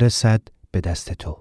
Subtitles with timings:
[0.00, 1.38] برسد به دست تو.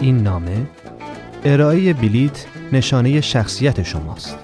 [0.00, 0.66] این نامه
[1.44, 4.38] ارائه بلیت نشانه شخصیت شماست.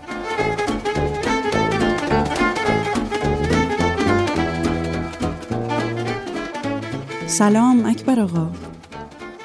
[7.26, 8.69] سلام اکبر آقا.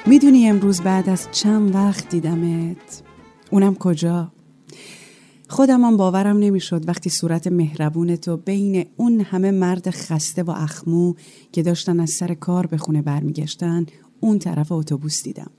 [0.08, 3.02] می‌دونی امروز بعد از چند وقت دیدمت؟
[3.50, 4.32] اونم کجا؟
[5.48, 11.14] خودم هم باورم نمی‌شد وقتی صورت مهربون تو بین اون همه مرد خسته و اخمو
[11.52, 13.86] که داشتن از سر کار به خونه برمیگشتن
[14.20, 15.50] اون طرف اتوبوس دیدم.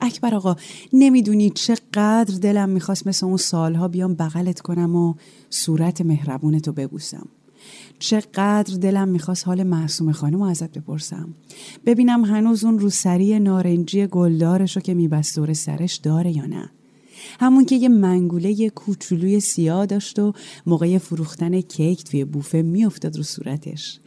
[0.00, 0.56] اکبر آقا
[0.92, 5.14] نمی‌دونی چقدر دلم می‌خواست مثل اون سالها بیام بغلت کنم و
[5.50, 7.28] صورت مهربونتو ببوسم.
[7.98, 11.34] چقدر دلم می‌خواست حال معصوم خانم ازت بپرسم.
[11.86, 16.70] ببینم هنوز اون روسری نارنجی گلدارشو که میبست دور سرش داره یا نه.
[17.40, 20.32] همون که یه منگوله کوچولوی سیاه داشت و
[20.66, 24.00] موقع فروختن کیک توی بوفه میافتاد رو صورتش.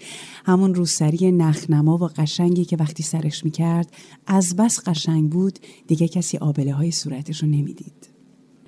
[0.46, 3.92] همون روسری نخنما و قشنگی که وقتی سرش می‌کرد
[4.28, 8.10] از بس قشنگ بود دیگه کسی آبله های صورتش رو نمی‌دید.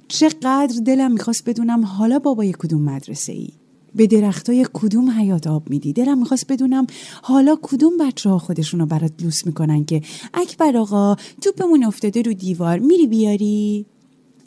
[0.08, 3.50] چقدر دلم می‌خواست بدونم حالا بابای کدوم مدرسه ای
[3.95, 6.88] به درختای کدوم حیات آب میدی؟ دلم می‌خواست بدونم
[7.22, 10.02] حالا کدوم بچه ها خودشون رو برات لوس می‌کنن که
[10.33, 13.86] اکبر آقا توپمون افتاده رو دیوار میری بیاری؟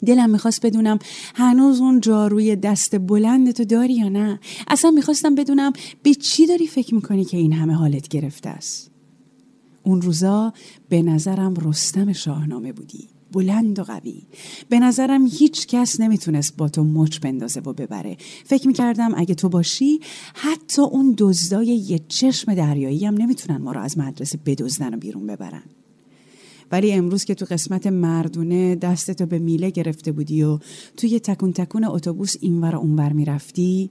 [0.05, 0.99] دلم می‌خواست بدونم
[1.35, 4.39] هنوز اون جاروی دست بلند تو داری یا نه.
[4.67, 8.91] اصلا می‌خواستم بدونم به چی داری فکر می‌کنی که این همه حالت گرفته است.
[9.83, 10.53] اون روزا
[10.89, 13.14] به نظرم رستم شاهنامه بودی.
[13.35, 14.21] بلند و قوی.
[14.69, 18.17] به نظرم هیچ کس نمی‌تونست با تو مچ بندازه و ببره.
[18.45, 19.99] فکر می‌کردم اگه تو باشی
[20.33, 25.27] حتی اون دزدای یه چشم دریایی هم نمی‌تونن ما رو از مدرسه بدزدن و بیرون
[25.27, 25.63] ببرن.
[26.71, 30.59] ولی امروز که تو قسمت مردونه دستتو به میله گرفته بودی و
[30.97, 33.89] توی تکون تکون اتوبوس اینور و اونور می‌رفتی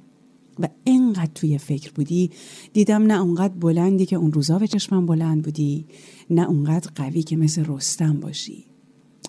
[0.58, 2.30] و انقدر توی فکر بودی
[2.72, 5.86] دیدم نه اونقدر بلندی که اون روزا به چشمم بلند بودی
[6.30, 8.73] نه اونقدر قوی که مثل رستم باشی.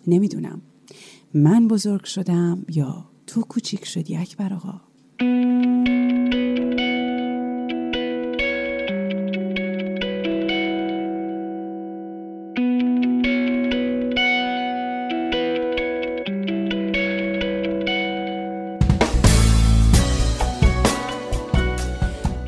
[0.07, 0.61] نمی‌دونم.
[1.33, 4.81] من بزرگ شدم یا تو کوچیک شدی اکبر آقا؟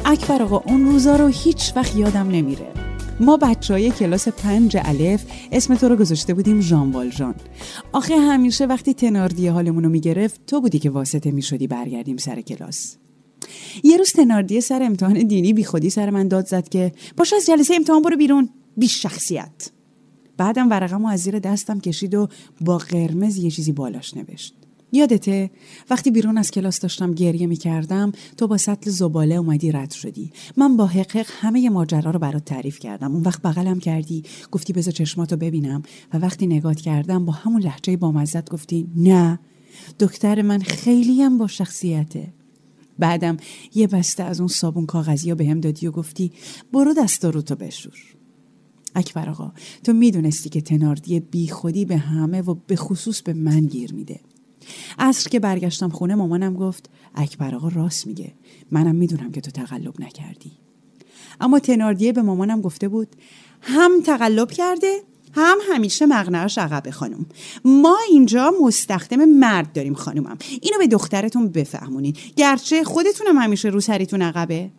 [0.05, 2.76] اکبر آقا اون روزا رو هیچ وقت یادم نمیره.
[3.19, 7.35] ما بچه های کلاس پنج الف اسم تو رو گذاشته بودیم ژان والژان.
[7.91, 12.95] آخه همیشه وقتی تناردی حالمون رو می‌گرفت تو بودی که واسطه می‌شدی برگردیم سر کلاس.
[13.83, 17.45] یه روز تناردی سر امتحان دینی بی خودی سر من داد زد که باش از
[17.45, 19.69] جلسه امتحان برو بیرون بی شخصیت.
[20.37, 22.27] بعدم ورقم از زیر دستم کشید و
[22.61, 24.66] با قرمز یه چیزی بالاش نوشت.
[24.91, 25.51] یادته
[25.89, 30.31] وقتی بیرون از کلاس داشتم گریه می کردم تو با سطل زباله اومدی رد شدی.
[30.57, 33.11] من با حقق همه ماجرا رو برات تعریف کردم.
[33.13, 34.23] اون وقت بغلم کردی.
[34.51, 35.83] گفتی بذار چشماتو ببینم.
[36.13, 39.39] و وقتی نگات کردم با همون لحجه با مزد گفتی نه
[39.99, 42.33] دکتر من خیلی هم با شخصیته.
[42.99, 43.37] بعدم
[43.75, 46.31] یه بسته از اون صابون کاغذی به هم دادی و گفتی
[46.73, 47.97] برو دستا رو تو بشور.
[48.95, 49.51] اکبر آقا
[49.83, 54.19] تو می‌دونستی که تناردی بی خودی به همه و به خصوص به من گیر میده.
[54.99, 58.33] عصر که برگشتم خونه مامانم گفت اکبر آقا راست میگه.
[58.71, 60.51] منم می‌دونم که تو تقلب نکردی.
[61.41, 63.07] اما تناردیه به مامانم گفته بود
[63.61, 65.01] هم تقلب کرده
[65.33, 67.25] هم همیشه مغنهاش عقبه خانم.
[67.65, 70.37] ما اینجا مستخدم مرد داریم خانومم.
[70.61, 72.15] اینو به دخترتون بفهمونین.
[72.35, 74.71] گرچه خودتونم همیشه رو سریتون عقبه.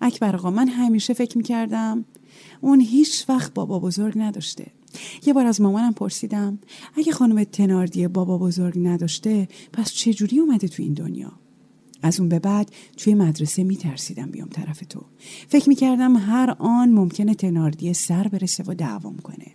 [0.00, 2.04] اکبر آقا من همیشه فکر می‌کردم
[2.60, 4.66] اون هیچ وقت بابا بزرگ نداشته.
[5.26, 6.58] یه بار از مامانم پرسیدم
[6.96, 11.32] اگه خانم تناردی بابا بزرگ نداشته پس چجوری اومده تو این دنیا؟
[12.02, 15.00] از اون به بعد توی مدرسه میترسیدم بیام طرف تو.
[15.48, 19.46] فکر می‌کردم هر آن ممکنه تناردی سر برسه و دعوام کنه.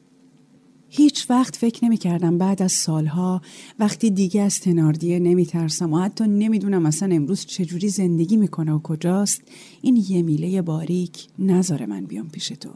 [0.90, 3.42] هیچ وقت فکر نمی کردم بعد از سالها
[3.80, 8.80] وقتی دیگه از تناردیه نمی ترسم و حتی نمی‌دونم اصلا امروز چجوری زندگی می‌کنه و
[8.80, 9.42] کجاست
[9.82, 12.70] این یه میله باریک نذاره من بیام پیش تو.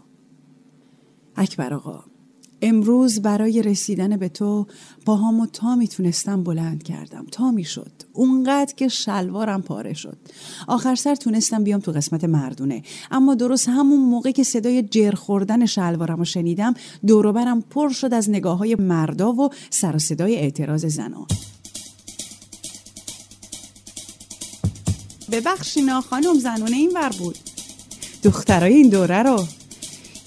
[1.35, 2.03] اکبر آقا
[2.61, 4.67] امروز برای رسیدن به تو
[5.05, 7.25] پاهامو تا می‌تونستم بلند کردم.
[7.31, 7.91] تا می‌شد.
[8.13, 10.17] اونقدر که شلوارم پاره شد.
[10.67, 12.83] آخر سر تونستم بیام تو قسمت مردونه.
[13.11, 16.73] اما درست همون موقع که صدای جر خوردن شلوارم رو شنیدم
[17.07, 21.27] دوروبرم پر شد از نگاه های مردا و سر و صدای اعتراض زنان.
[25.31, 27.35] ببخشینا خانم زنونه این ور بود.
[28.23, 29.45] دخترای این دوره رو.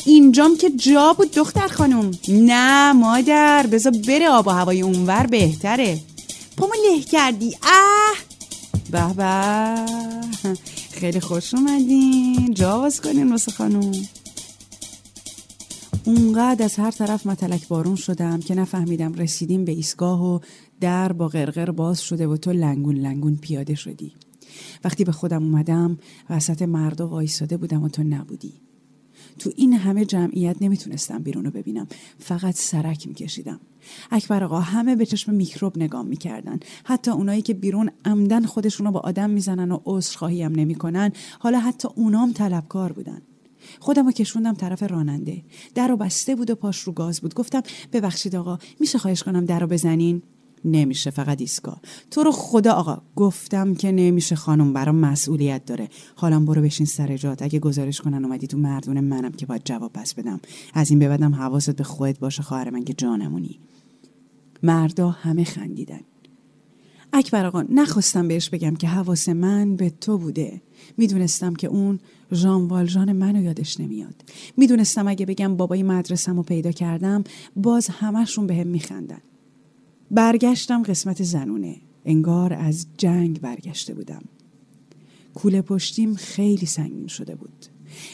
[0.07, 2.11] اینجام که جا بود دختر خانم.
[2.29, 3.67] نه مادر.
[3.73, 6.01] بذار بره آب و هوای اونور بهتره.
[6.57, 7.57] پامو له کردی.
[7.63, 8.17] اه!
[8.91, 10.57] به به.
[10.91, 12.55] خیلی خوش اومدین.
[12.55, 13.93] جا باز کنین واسه خانم.
[16.05, 20.39] اونقدر از هر طرف متلک بارون شدم که نفهمیدم رسیدیم به ایستگاه و
[20.81, 24.13] در با غرغر باز شده و تو لنگون لنگون پیاده شدی.
[24.85, 25.99] وقتی به خودم اومدم
[26.31, 28.72] وسط مردا وایساده بودم و تو نبودی.
[29.39, 31.87] تو این همه جمعیت نمی‌تونستم بیرون رو ببینم.
[32.19, 33.61] فقط سرک میکشیدم.
[34.11, 36.61] اکبر آقا همه به چشم میکروب نگاه می‌کردن.
[36.85, 41.89] حتی اونایی که بیرون عمدن خودشونو با آدم می‌زنن و عذرخواهی هم نمی‌کنن حالا حتی
[41.95, 43.23] اونام طلبکار بودن.
[43.81, 45.43] خودم رو کشوندم طرف راننده.
[45.75, 47.35] در رو بسته بود و پاش رو گاز بود.
[47.35, 47.63] گفتم
[47.93, 50.23] ببخشید آقا میشه خواهش کنم در رو بزنین؟
[50.65, 51.81] نمیشه فقط ایسکا
[52.11, 55.89] تو رو خدا آقا گفتم که نمیشه خانم برام مسئولیت داره.
[56.17, 57.43] حالا برو بشین سر جات.
[57.43, 60.41] اگه گزارش کنن اومدی تو مردون منم که باید جواب پس بدم.
[60.75, 63.61] از این به حواست به خودت باشه خواهر من که جانمونی.
[64.63, 66.01] مردا همه خندیدن.
[67.13, 70.63] اکبر آقا نخواستم بهش بگم که حواس من به تو بوده.
[70.97, 72.01] می‌دونستم که اون
[72.33, 74.15] ژان والژان منو یادش نمیاد.
[74.57, 77.25] می‌دونستم اگه بگم بابای مدرسم پیدا کردم
[77.57, 79.21] باز همشون بهم به میخندن.
[80.13, 81.77] برگشتم قسمت زنونه.
[82.05, 84.23] انگار از جنگ برگشته بودم.
[85.35, 87.67] کوله پشتیم خیلی سنگین شده بود.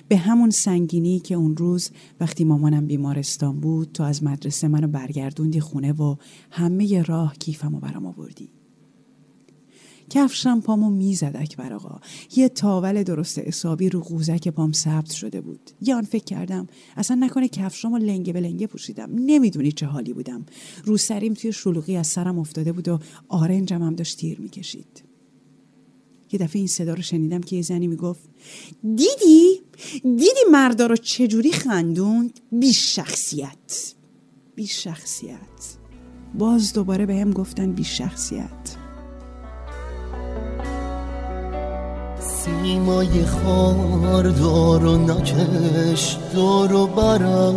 [0.09, 1.91] به همون سنگینی که اون روز
[2.21, 6.17] وقتی مامانم بیمارستان بود تو از مدرسه منو برگردوندی خونه و
[6.51, 8.58] همه راه کیفمو برام آوردی.
[10.11, 12.01] کفشم پامو می‌زد اکبر آقا.
[12.37, 15.71] یه تاول درست حسابی رو قوزک پام ثبت شده بود.
[15.81, 16.67] یه آن فکر کردم
[16.97, 19.11] اصلا نکنه کفشامو لنگه به لنگه پوشیدم.
[19.15, 20.47] نمی‌دونی چه حالی بودم.
[20.85, 25.05] رو سریم توی شلوغی از سرم افتاده بود و آرنجم هم داشت تیر می‌کشید.
[26.33, 28.21] یه دفعه این صدا رو شنیدم که یه زنی می‌گفت
[28.83, 29.63] دیدی؟
[30.03, 33.95] دیدی مردا رو چجوری خندوند؟ بی شخصیت
[34.55, 35.77] بی شخصیت
[36.39, 38.77] باز دوباره به هم گفتن بی شخصیت
[42.49, 47.55] سیمای خاردار و نکش دور و برم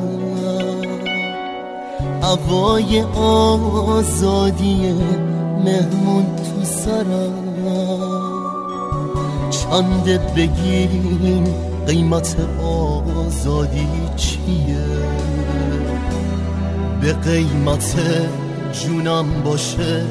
[2.22, 4.94] هوای آزادی
[5.66, 7.34] مهمون تو سرم.
[9.50, 11.44] چنده بگیم
[11.88, 14.86] قیمت آزادی چیه؟
[17.02, 17.96] به قیمت
[18.74, 20.04] جونم باشه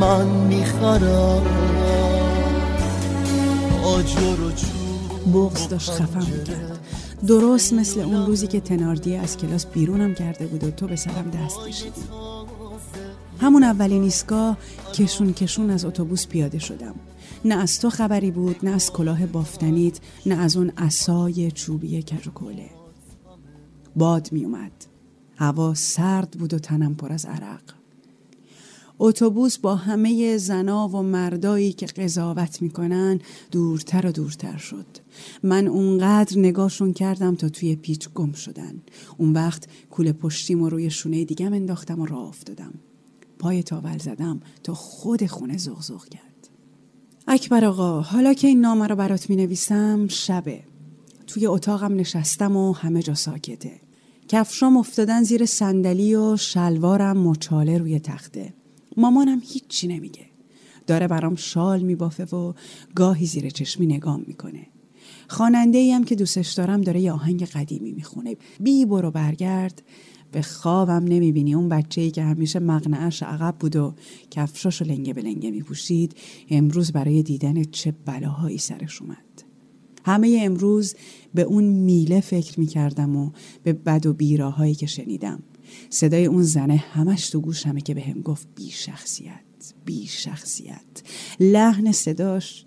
[0.00, 1.42] من می‌خرم.
[5.34, 6.80] بغز داشت خفم می‌کرد
[7.26, 11.30] درست مثل اون روزی که تناردی از کلاس بیرونم کرده بود و تو به سرم
[11.30, 12.00] دست کشیدی.
[13.40, 14.58] همون اولین ایستگاه
[14.94, 16.94] کشون کشون از اتوبوس پیاده شدم.
[17.44, 22.28] نه از تو خبری بود نه از کلاه بافتنیت نه از اون اسای چوبی کج
[23.96, 24.72] باد می اومد
[25.36, 27.62] هوا سرد بود و تنم پر از عرق.
[28.98, 33.20] اتوبوس با همه زنا و مردایی که قضاوت می‌کنن
[33.50, 34.86] دورتر و دورتر شد.
[35.42, 38.82] من اونقدر نگاهشون کردم تا توی پیچ گم شدن.
[39.18, 42.74] اون وقت کوله پشتیم و روی شونه دیگم انداختم و راه افتادم.
[43.38, 46.48] پای تاول زدم تا خود خونه زغزغ کرد.
[47.28, 50.62] اکبر آقا حالا که این نامه رو برات می نویسم شبه.
[51.26, 53.80] توی اتاقم نشستم و همه جا ساکته.
[54.28, 58.54] کفشام افتادن زیر صندلی و شلوارم مچاله روی تخته.
[58.96, 60.26] مامانم هیچی نمیگه.
[60.86, 62.52] داره برام شال میبافه و
[62.94, 64.66] گاهی زیر چشمی نگام می‌کنه.
[65.28, 68.36] خاننده هم که دوستش دارم داره یه آهنگ قدیمی می‌خونه.
[68.60, 69.82] بی برو برگرد
[70.32, 71.54] به خوابم نمی‌بینی.
[71.54, 73.94] اون بچه ای که همیشه مغنعش عقب بود و
[74.30, 76.16] کفشاشو لنگه به لنگه میپوشید
[76.50, 79.16] امروز برای دیدن چه بلاهایی سرش اومد.
[80.04, 80.94] همه امروز
[81.34, 83.30] به اون میله فکر می‌کردم و
[83.62, 85.42] به بد و بیراهایی که شنیدم.
[85.90, 89.46] صدای اون زنه همش تو گوشمه که به هم گفت بی شخصیت
[89.84, 91.02] بی شخصیت.
[91.40, 92.66] لحن صداش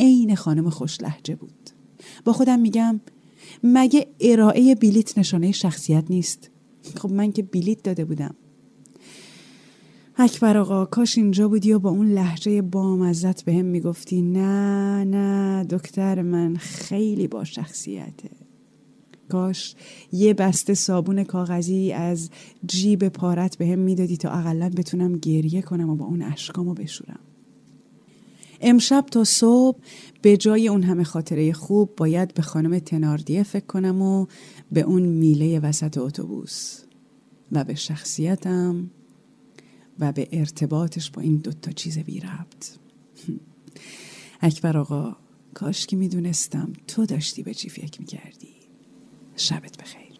[0.00, 1.70] عین خانم خوش لحجه بود.
[2.24, 3.00] با خودم میگم
[3.62, 6.50] مگه ارائه بلیت نشانه شخصیت نیست؟
[6.96, 8.34] خب من که بلیت داده بودم.
[10.16, 15.64] اکبر آقا کاش اینجا بودی و با اون لحجه بامزت به هم می‌گفتی نه نه
[15.64, 18.30] دکتر من خیلی با شخصیته.
[19.28, 19.74] کاش
[20.12, 22.30] یه بسته صابون کاغذی از
[22.66, 27.20] جیب پارت به هم می‌دادی تا اقلا بتونم گریه کنم و با اون اشکامو بشورم.
[28.60, 29.78] امشب تا صبح
[30.22, 34.26] به جای اون همه خاطره خوب باید به خانم تناردیه فکر کنم و
[34.72, 36.80] به اون میله وسط اتوبوس
[37.52, 38.90] و به شخصیتم
[39.98, 42.70] و به ارتباطش با این دوتا چیز بی ربط.
[44.40, 45.16] اکبر آقا
[45.54, 48.57] کاش که می‌دونستم تو داشتی به چی فکر می‌کردی.
[49.38, 50.18] Sabbat begeven.